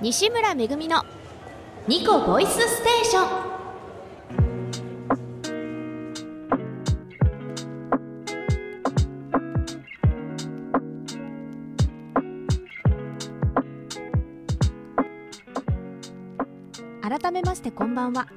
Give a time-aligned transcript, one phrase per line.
[0.00, 1.02] 西村めぐみの
[1.88, 3.48] ニコボイスステーション。
[17.02, 18.28] 改めましてこんばんは。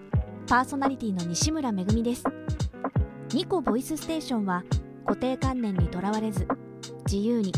[0.47, 2.23] パーソナリティの西村めぐみです。
[3.35, 4.63] ニコボイスステーションは
[5.05, 6.47] 固定観念にとらわれず
[7.05, 7.53] 自由に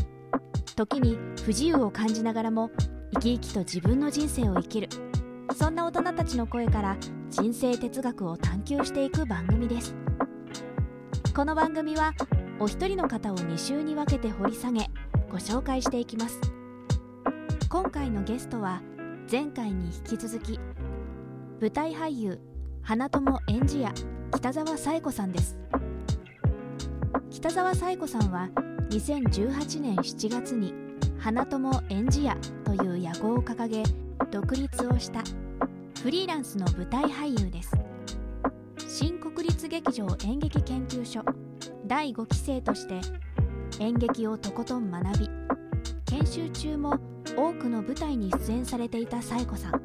[0.75, 2.69] 時に不自由を感じながらも
[3.13, 4.89] 生き生きと自分の人生を生きる。
[5.55, 6.97] そんな大人たちの声から
[7.29, 9.95] 人生哲学を探求していく番組です。
[11.35, 12.13] この番組は
[12.59, 14.87] お一人の方を2週に分けて掘り下げ
[15.29, 16.39] ご紹介していきます。
[17.69, 18.81] 今回のゲストは
[19.31, 20.59] 前回に引き続き
[21.61, 22.39] 舞台俳優
[22.81, 23.93] 花友演じ屋
[24.35, 25.59] 北沢紗恵子さんです。
[27.29, 28.49] 北沢紗恵子さんは
[28.89, 30.82] 2018年7月に
[31.23, 33.81] 花友演じ屋という野号を掲げ
[34.29, 35.23] 独立をした
[36.01, 37.71] フリーランスの舞台俳優です。
[38.89, 41.23] 新国立劇場演劇研究所
[41.87, 42.99] 第5期生として
[43.79, 45.29] 演劇をとことん学び
[46.03, 46.99] 研修中も
[47.37, 49.81] 多くの舞台に出演されていた紗子さん。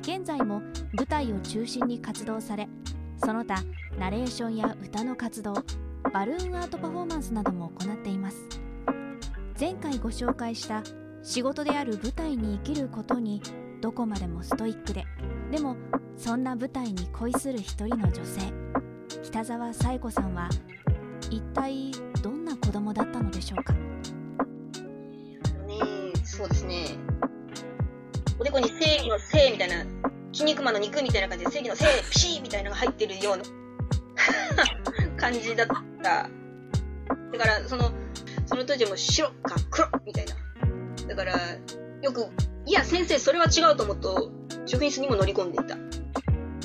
[0.00, 0.62] 現在も
[0.94, 2.70] 舞台を中心に活動され
[3.18, 3.62] その他
[3.98, 5.52] ナレーションや歌の活動
[6.10, 8.57] バルーンアートパフォーマンスなども行っています。
[9.58, 10.82] 前回ご紹介した
[11.22, 13.42] 仕事である舞台に生きることに
[13.80, 15.04] どこまでもストイックで
[15.50, 15.76] でも
[16.16, 18.40] そんな舞台に恋する一人の女性
[19.22, 20.48] 北沢紗恵子さんは
[21.30, 21.90] 一体
[22.22, 23.72] どんな子供だったのでしょうか？
[23.72, 23.78] ね
[26.24, 26.86] そうですね。
[28.38, 29.84] おでこに正義の正みたいな、
[30.32, 33.42] 筋肉マンの肉みたいな感じで正義の正、ピシーみたいなのが入ってるような
[35.20, 35.74] 感じだった。
[37.32, 37.90] だから、その、
[38.48, 40.34] その当時はもう白か黒みたいな。
[41.06, 41.34] だから、
[42.00, 42.26] よく、
[42.64, 44.30] いや先生それは違うと思うと、
[44.64, 45.76] 職員室にも乗り込んでいた。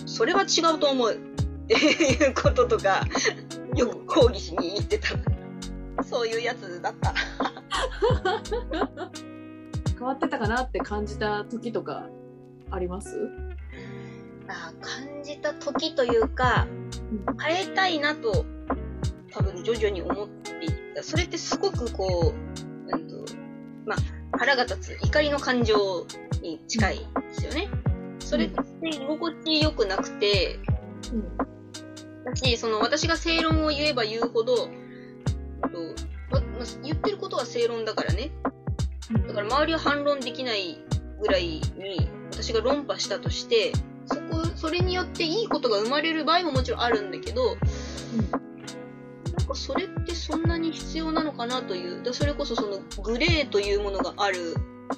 [0.05, 1.11] それは違うと思う。
[1.63, 3.03] っていうこととか、
[3.75, 5.09] よく抗議しに行ってた。
[6.03, 7.13] そういうやつだった。
[9.99, 12.07] 変わってたかなって感じた時とか
[12.72, 13.17] あります？
[14.47, 16.66] あ感じた時というか、
[17.41, 18.45] 変えたいなと、
[19.31, 20.82] 多分徐々に思ってい。
[21.01, 23.33] それってすごくこう、うんと、
[23.85, 26.05] まあ、腹が立つ、怒りの感情
[26.41, 27.69] に近いですよね。
[28.19, 30.59] それって居心地良くなくて、
[31.11, 31.53] うん
[32.23, 34.69] だし、その私が正論を言えば言うほど、
[36.31, 36.43] まま
[36.83, 38.31] 言ってることは正論だからね。
[39.27, 40.79] だから周りは反論できない
[41.19, 43.73] ぐらいに私が論破したとして、
[44.05, 47.55] そこ、それによっていいことが生まれる場合ももちろんあるんだけど、
[48.15, 48.39] なんか
[49.53, 54.55] それってそんなに必要なのかなという、だそれこそそのグレーというものがある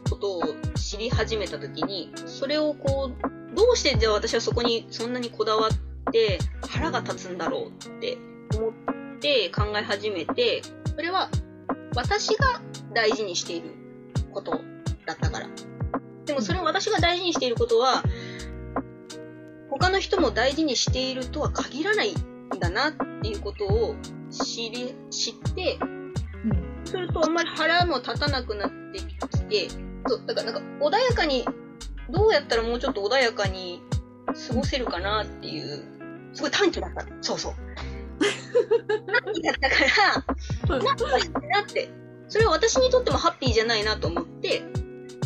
[0.10, 0.42] ことを
[0.76, 8.18] 知り始めたときに、それをこう、どうしてじゃあ私はそこにそんなにこだわって腹が立つんだろうって
[8.56, 8.74] 思っ
[9.20, 10.62] て考え始めて、
[10.96, 11.30] それは
[11.96, 12.62] 私が
[12.94, 13.70] 大事にしている
[14.32, 14.52] こと
[15.06, 15.50] だったから。
[16.26, 18.04] でもそれを私が大事にしていることは、
[19.70, 23.96] 他の人も大事にしているとは限らないんだなっていうことを
[24.44, 25.80] 知り、知って、
[26.86, 29.70] するとあんまり腹も立たなくなってきて、
[30.08, 31.46] そう、だからなんか穏やかに、
[32.10, 33.82] どうやったらもうちょっと穏やかに
[34.48, 35.84] 過ごせるかなっていう、
[36.34, 37.06] すごい短期だった。
[37.22, 37.54] そうそう。
[39.24, 39.76] 短期だったか
[40.70, 41.90] ら、なんとかしなって。
[42.28, 44.64] それは私にとってもハッピーじゃないなと思って、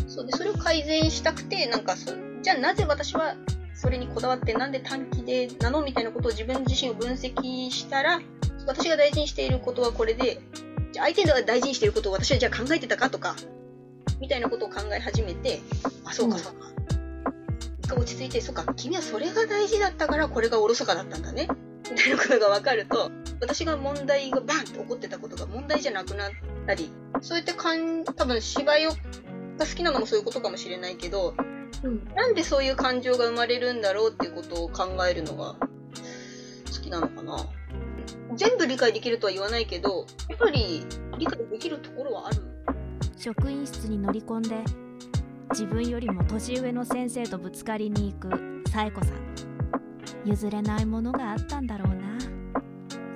[0.08, 2.12] そうで、それを改善したくて、なんかそ、
[2.42, 3.36] じゃあなぜ私は
[3.74, 5.82] それにこだわって、なんで短期でなの？
[5.82, 8.20] みたいなことを自分自身を分析したら、
[8.70, 10.40] 私が大事にしていることはこれで、
[10.92, 13.36] じゃあ相手が大事にしていることを私はじゃあ考えてたかとか、
[14.20, 15.60] みたいなことを考え始めて、
[16.06, 16.68] あ、そうかそうか。
[17.82, 21.48] 一回落ち着いて、そうか、君はそれが大事だったからこれがおろそかだったんだね。
[21.92, 23.10] みたいなことが分かると、
[23.42, 26.32] 私が問題がバンって起こってたことが問題じゃなくなっ
[26.68, 26.92] たり、
[27.22, 31.34] そういった感多分芝居をが好きなのもそういうことかもしれないけど、
[31.84, 37.48] うんなんでそういう感情が生まれるんだろうっていうことを考えるのが好きなのかな。
[38.36, 40.86] 全部理解できるとは言わないけど、やっぱり
[41.18, 42.38] 理解できるところはある。
[43.18, 44.64] 職員室に乗り込んで
[45.52, 48.30] 自分よりも年上の先生とぶつかりに行く
[48.70, 49.20] 紗恵子さん。
[50.26, 52.18] 譲れないものがあったんだろうな。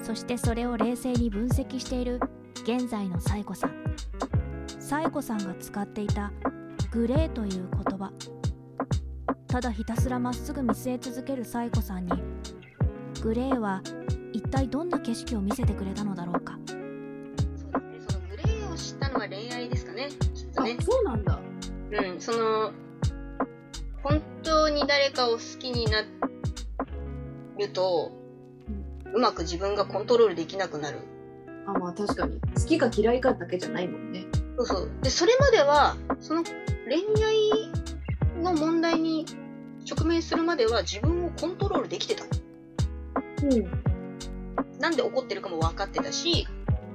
[0.03, 2.19] そしてそれを冷静に分析している
[2.63, 3.71] 現在の紗恵子さん。
[4.79, 6.31] 紗恵子さんが使っていた
[6.91, 8.11] グレーという言葉。
[9.47, 12.11] ただひたすらまっすぐ見据え続ける紗恵子さんに
[13.21, 13.81] グレーは
[14.43, 16.57] 一体どんな景色を見せてくれたのだろうか？
[16.67, 16.79] そう
[17.91, 18.09] ですね。
[18.09, 20.09] そのグレーを知ったのは恋愛ですかね。
[20.09, 20.77] きっとあね。
[20.81, 21.39] そうなんだ
[21.91, 22.71] うん、その、
[24.71, 26.01] に誰かを好きにな
[27.59, 28.11] ると、
[29.13, 30.99] うまく自分がコントロールできなくなる。
[31.67, 34.25] あまあ確かに好きか嫌いかだけじゃないもんね。
[34.57, 34.91] そうそう。
[35.01, 37.71] で、それまでは、その恋愛
[38.41, 39.25] の問題に
[39.89, 42.23] 直面するまでは自分をコントロールできてた。
[42.23, 43.82] うん
[44.83, 46.45] なんで怒ってるかも分かってたし、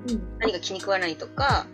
[0.09, 0.39] うん。
[0.41, 1.67] 何が気に食わないとか、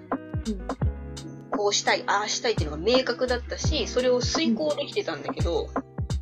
[1.51, 5.71] こうしたい、ああしたいっていうのが明確だったし、それを遂行できてたんだけど、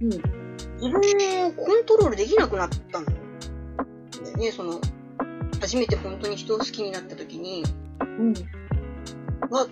[0.00, 0.08] うん。
[0.08, 3.18] 自分をコントロールできなくなったんだよ
[4.38, 4.50] ね。
[4.50, 4.80] その、
[5.60, 7.62] 初めて本当に人を好きになった時に、
[8.00, 8.32] うん。
[9.50, 9.66] わ、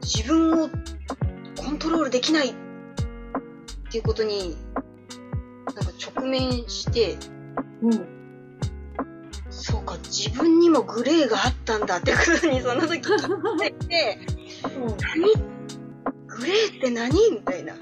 [0.00, 0.70] 自分を
[1.62, 2.54] コントロールできないっ
[3.92, 4.56] ていうことに、
[5.66, 7.18] なんか直面して、
[7.82, 8.19] うん
[9.62, 14.18] そうか、自分にもグレーがあったんだってことにその時気づいて、
[14.64, 15.34] 何
[16.26, 17.74] グレーって何みたいな。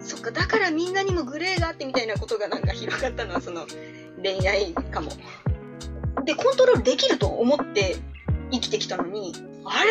[0.00, 3.66] そっか、だからみんなにもグレーがあってみたいなことがなんか広がったのはその
[4.22, 5.12] 恋愛かも。
[6.26, 7.96] で、コントロールできると思って
[8.50, 9.32] 生きてきたのに、
[9.64, 9.90] あれ？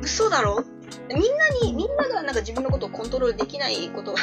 [0.00, 0.64] 嘘だろ？
[1.08, 4.18] みんなに、みんながなんか自分のことをコントロールできないことが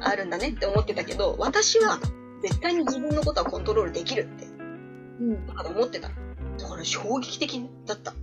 [0.00, 1.98] あるんだねって思ってたけど、私は
[2.42, 4.43] 絶対に自分のことはコントロールできるって、
[5.20, 6.08] うんだから思ってた。
[6.08, 8.14] だから衝撃的だった。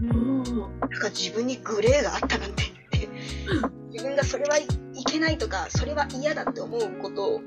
[0.00, 3.08] うんなんか自分にグレーがあったなんてって。
[3.92, 4.62] 自分がそれはい
[4.94, 7.40] いけないとか、それは嫌だって思うことを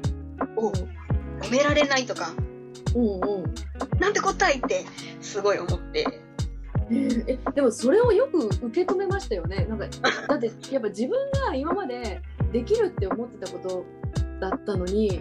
[1.41, 2.33] 止められないとか、
[2.95, 3.55] うんうん
[3.99, 4.85] なんてこったいって
[5.21, 6.05] すごい思って。
[6.91, 9.87] えでもそれをよく受け止めましたよねなんか
[10.27, 12.21] だってやっぱ自分が今まで
[12.51, 13.85] できるって思ってたこと
[14.39, 15.19] だったのに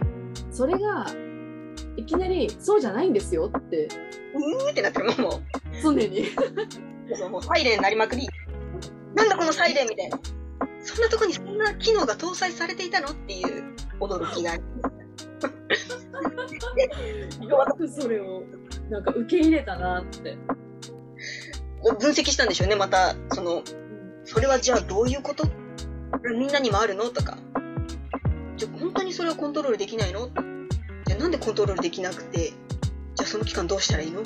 [0.51, 1.07] それが
[1.97, 3.89] いきなりそうじゃないんですよって
[4.35, 5.43] うーってなってるもう。
[5.83, 6.29] 常に
[7.31, 8.29] もうサイレン鳴りまくり。
[9.15, 10.19] なんだこのサイレンみたいな。
[10.83, 14.63] そんなとこにそんな機能が搭載されていたのっていう驚きがある。
[17.41, 18.43] よくそれを
[18.91, 20.37] なんか受け入れたなって、
[21.99, 23.63] 分析したんでしょうね、また、その、
[24.25, 25.47] それはじゃあどういうこと？
[26.37, 27.05] みんなにもあるの？
[27.05, 27.39] とか。
[28.57, 30.29] じゃあ本当にそれをコントロールできないの？
[31.15, 34.21] じゃあなんでコントロールできなくて、じゃあその期間どうしたらいいの？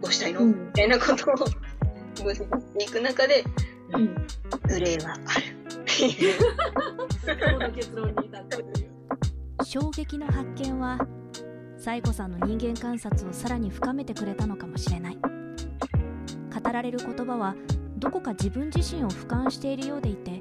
[0.00, 0.66] どうしたいの、うん。
[0.66, 2.44] みたいなことを分析し
[2.78, 3.44] ていく中で、
[3.92, 4.14] うん、
[4.66, 5.20] グレーはある
[5.82, 6.38] っていう。
[7.20, 8.90] その結論に至ったという。
[9.64, 10.98] 衝撃の発見は
[11.76, 15.18] サイコさんの人間観察をさらに深めてくれたのかもしれない。
[15.18, 17.54] 語られる言葉は
[17.98, 20.38] どこか自分自身を俯瞰しているようでいて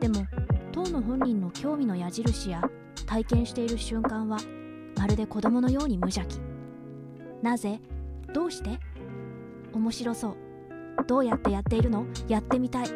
[0.00, 0.26] でも
[0.72, 2.62] 当の本人の興味の矢印や
[3.06, 4.38] 体験している瞬間は
[5.06, 6.40] まるで子供のように無邪気。
[7.40, 7.78] なぜ？
[8.34, 8.80] どうして？
[9.72, 10.36] 面白そう。
[11.06, 12.06] どうやってやっているの？
[12.26, 12.88] やってみたい。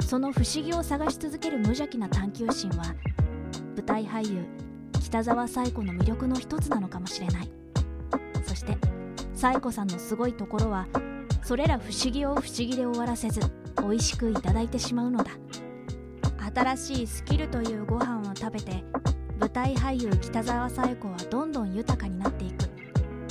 [0.00, 2.94] その不思議を探し続ける無邪気な探求心は
[3.76, 4.46] 舞台俳優
[5.02, 7.50] 北沢サイコの魅力の一つなのかもしれない。
[8.46, 8.78] そして
[9.34, 10.86] サイコさんのすごいところは
[11.42, 13.40] それら不思議を不思議で終わらせず
[13.82, 15.32] 美味しくいただいてしまうのだ。
[16.54, 18.82] 新しいスキルというご飯を食べて
[19.40, 22.68] 舞台俳優北沢サイコはどんどん豊かになっていく。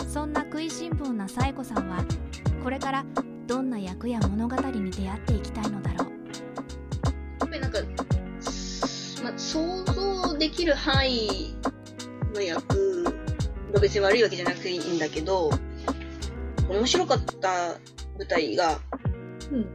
[0.07, 2.03] そんな食いしん坊なサイコさんは
[2.63, 3.06] これから
[3.45, 6.10] どんな役や物語に出会っていきたいのだろう。
[7.39, 7.79] やっぱりなんか、
[9.24, 11.55] まあ、想像できる範囲
[12.34, 13.03] の役
[13.72, 15.51] が別に悪いわけじゃなくていいんだけど、
[16.69, 17.50] 面白かった
[18.17, 18.79] 舞台が、
[19.51, 19.74] うん。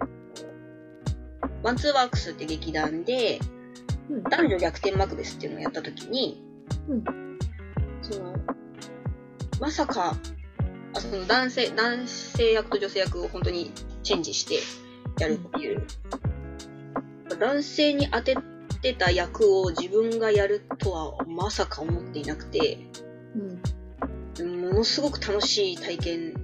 [1.63, 3.39] ワンツーワークスって劇団で、
[4.11, 4.23] うん。
[4.25, 6.43] 男女逆転マクベスっていうのをやったときに、
[6.89, 7.05] うん。
[8.03, 8.35] その、
[9.61, 10.17] まさか、
[10.95, 14.61] あその男性、男性役と女性役を本当にチェンジして
[15.19, 15.87] やるっていう、
[17.39, 18.37] 男性に当て
[18.83, 22.79] てた役を自分がやるとはまさか思っていなくて、
[23.35, 23.63] うん
[24.43, 26.35] ものすごく楽しい体験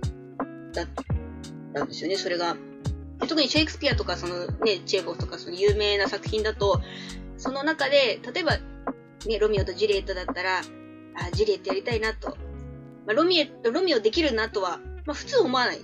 [0.73, 0.87] だっ
[1.75, 2.57] たんですよね、それが。
[3.19, 6.81] で特にシェイクスピアとか、そのね、チェーホフとか、その有名な作品だと、
[7.41, 8.59] その中で、例えば、
[9.27, 10.63] ね、ロミオとジュリエットだったら、あ、
[11.33, 12.37] ジュリエットやりたいなと。
[13.07, 15.81] まあ、ロミエット、ロミオできるなとは、まあ普通思わない。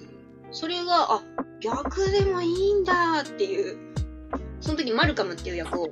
[0.51, 1.23] それが、あ、
[1.61, 3.79] 逆でもいいんだっていう、
[4.61, 5.89] その時マルカムっていう役を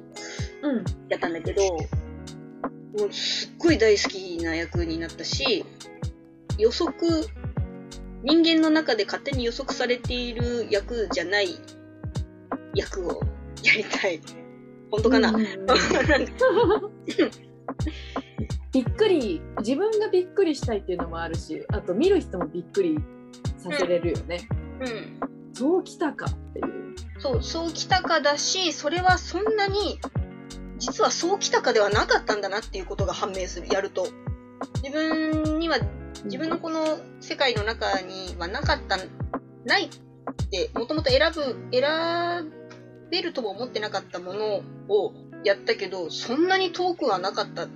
[0.63, 5.65] うんやったんだけど、もうすっごい大好きな役になったし、
[6.59, 6.95] 予測、
[8.23, 11.57] 人間の中で勝手に予測されている役じゃない
[12.75, 13.23] 役を
[13.63, 14.21] やりたい。
[14.95, 15.47] 本当かな、うんうんうん。
[18.73, 19.43] びっくり。
[19.59, 22.99] 自分がびっくりしたいっていうのもあるしあと見る人もびっくり
[23.57, 24.47] させれるよね、
[24.81, 25.21] うん。
[25.55, 26.95] そうきたかっていう。
[27.19, 29.99] そう、そうきたかだし、それはそんなに
[30.79, 34.07] 実はそうきたかではなかったんだなっていうことが判明する、やると。
[34.83, 35.79] 自分には、
[36.25, 38.99] 自分のこの世界の中にはなかった、
[39.65, 39.89] ないっ
[40.51, 42.53] て、もともと選ぶ、選
[43.15, 45.13] べるとも思ってなかったものを
[45.45, 47.63] やったけど、そんなに遠くはなかった。
[47.63, 47.69] や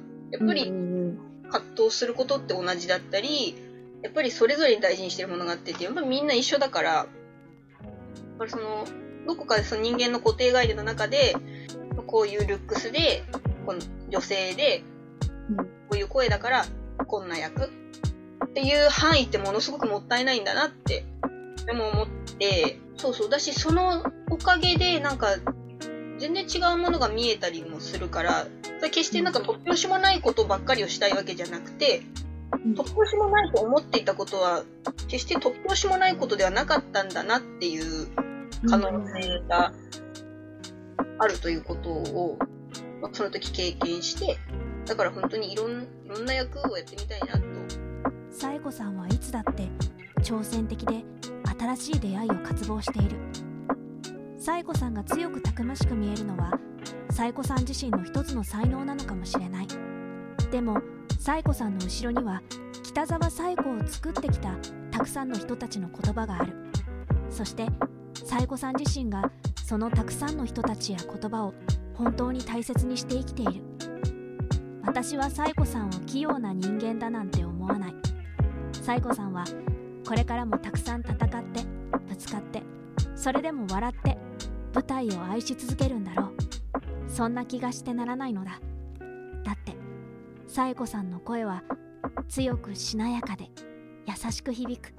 [0.42, 0.72] っぱり、
[1.50, 3.56] 葛藤することって同じだったり、
[4.02, 7.06] やっぱりそれぞれに大事にしてるものがあってて、やっぱりみんな一緒だから、やっ
[8.38, 8.84] ぱりその、
[9.26, 11.34] どこかでその人間の固定概念の中で、
[12.06, 13.24] こういうルックスで、
[13.66, 13.80] この
[14.10, 14.82] 女性で、
[15.56, 16.64] こういう声だから、
[17.06, 21.04] こんな役っていう範囲ってものすごくもったいないんだなって、
[21.66, 22.06] でも思っ
[22.38, 23.30] て、そうそう。
[23.30, 25.28] だし、そのおかげで、なんか、
[26.18, 28.46] 全然違うものが見えたりもするから、
[28.82, 32.02] 決してなんか突拍子もないことばっかりをしたいわけじゃなくて、
[32.74, 34.64] 突拍子もないと思っていたことは、
[35.08, 38.08] 決して突拍子もないことではなかったんだなっていう
[38.68, 39.72] 可能性が
[41.18, 42.38] あるということを、
[43.00, 44.38] まあ、その時経験して、
[44.86, 47.44] だから本当にいろんいろんな役をやってみたいなと。
[48.30, 49.68] サエコさんはいつだって
[50.22, 51.04] 挑戦的で
[51.58, 53.16] 新しい出会いを渇望している。
[54.48, 56.58] サエコさんが強くたくましく見えるのは、
[57.10, 59.68] サエコさん自身の一つの才能なのかもしれない。
[60.50, 60.80] でも、
[61.20, 62.40] サエコさんの後ろには、
[62.82, 64.56] 北沢サエコを作ってきた
[64.90, 66.54] たくさんの人たちの言葉がある。
[67.28, 67.66] そして、
[68.24, 69.30] サエコさん自身が
[69.66, 71.52] そのたくさんの人たちや言葉を
[71.94, 73.62] 本当に大切にして生きている
[74.86, 77.94] 私はサイコさんを器用な人間だなんて思わない
[78.72, 79.44] サイコさんは
[80.06, 81.60] これからもたくさん戦って
[82.08, 82.62] ぶつかって
[83.18, 84.07] それでも笑って
[84.74, 86.34] 舞台を愛し続けるんだろう。
[87.08, 88.60] そんな気がしてならないのだ。
[89.44, 89.76] だって
[90.46, 91.62] サイコさんの声は
[92.28, 93.48] 強くしなやかで
[94.06, 94.92] 優しく響く。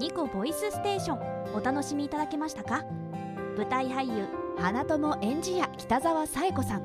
[0.00, 2.84] ニコボイスステーションお楽しみいただけましたか？
[3.56, 6.82] 舞台俳優花友エンジ屋北沢紗恵子さん。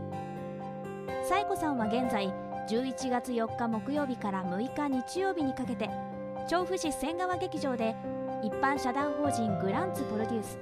[1.30, 2.34] 紗恵子さんは現在
[2.70, 5.90] 11月4日木曜日から6日日曜日にかけて
[6.50, 7.96] 調布市仙川劇場で
[8.44, 10.60] 一般社団法人グランツプロデュース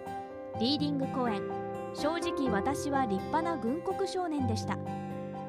[0.59, 1.41] リーディング公演
[1.93, 4.77] 「正直私は立派な軍国少年でした」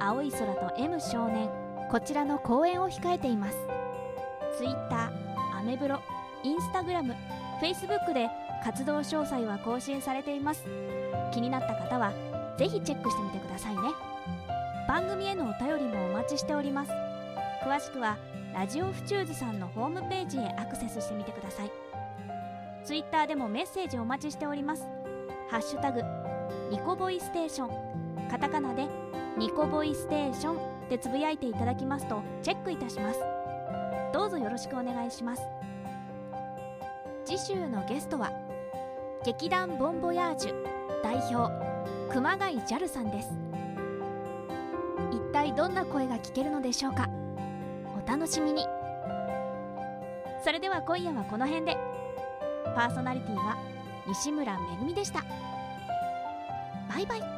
[0.00, 1.48] 青い空と M 少年
[1.90, 3.56] こちらの公演を控えています
[4.58, 5.12] Twitter
[5.54, 6.00] アメブロ
[6.44, 7.14] インスタグラム、
[7.60, 8.28] フェイスブックで
[8.64, 10.64] 活動詳細は更新されています。
[11.32, 12.12] 気になった方は
[12.58, 13.82] ぜひチェックしてみてくださいね。
[14.88, 16.92] 番組へのお便りもお待ちしております。
[17.64, 18.16] 詳しくは
[18.52, 21.81] ラジオフチューズさんのホームページへアクセスしてみてください。
[22.84, 24.86] Twitter でもメッセージお待ちしております。
[25.48, 26.02] ハッシュタグ、
[26.70, 28.88] ニコボイステーション、カタカナで
[29.38, 33.20] ニコボイステーションでつぶやいていただきますとチェックいたします。
[34.12, 35.42] どうぞよろしくお願いします。
[37.24, 38.32] 次週のゲストは
[39.24, 40.54] 劇団ボンボヤージュ
[41.04, 41.52] 代表
[42.12, 43.30] 熊谷 JAL さんです
[45.12, 47.08] 一体どんな声が聞けるのでしょうか？
[48.04, 48.66] お楽しみに
[50.44, 51.76] それでは今夜はこの辺で
[52.72, 53.56] パーソナリティは
[54.06, 55.24] 西村めぐみでした。
[56.88, 57.31] バイバイ。